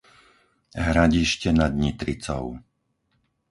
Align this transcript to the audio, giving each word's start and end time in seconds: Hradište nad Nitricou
Hradište 0.87 1.53
nad 1.53 1.77
Nitricou 1.77 2.57